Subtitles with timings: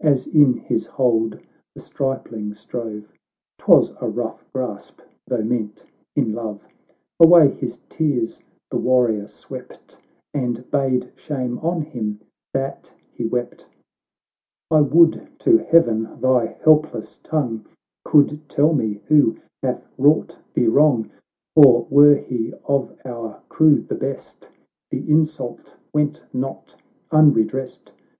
[0.00, 1.38] As in his hold
[1.72, 3.12] the stripling strove,—
[3.58, 5.84] ('Twas a rough grasp, though meant
[6.16, 6.66] in love,)
[7.20, 9.96] Away his tears the warrior swept,
[10.34, 12.18] And bade shame on him
[12.52, 13.68] that he wept.
[14.68, 17.64] "I would to heaven, thy helpless tongue
[18.04, 21.08] Could tell me who hath wrought thee wrong!
[21.54, 24.50] For, were he of our crew the best,
[24.90, 26.74] The insult went not
[27.12, 27.92] unredressed.